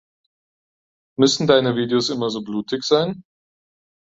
[1.15, 3.23] Müssen deine Videos immer so blutig sein?